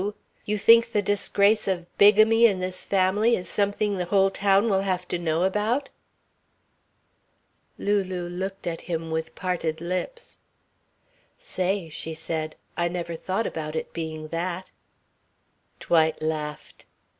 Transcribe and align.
You 0.45 0.57
think 0.57 0.93
the 0.93 1.03
disgrace 1.03 1.67
of 1.67 1.85
bigamy 1.99 2.47
in 2.47 2.59
this 2.59 2.83
family 2.83 3.35
is 3.35 3.47
something 3.47 3.97
the 3.97 4.05
whole 4.05 4.31
town 4.31 4.67
will 4.67 4.81
have 4.81 5.07
to 5.09 5.19
know 5.19 5.43
about?" 5.43 5.89
Lulu 7.77 8.27
looked 8.27 8.65
at 8.65 8.81
him 8.89 9.11
with 9.11 9.35
parted 9.35 9.79
lips. 9.79 10.39
"Say," 11.37 11.87
she 11.89 12.15
said, 12.15 12.55
"I 12.75 12.87
never 12.87 13.15
thought 13.15 13.45
about 13.45 13.75
it 13.75 13.93
being 13.93 14.29
that." 14.29 14.71
Dwight 15.79 16.19
laughed. 16.19 16.87